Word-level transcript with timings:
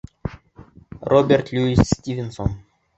Роберт 0.99 1.51
Льюис 1.51 1.81
Стивенсон. 1.85 2.53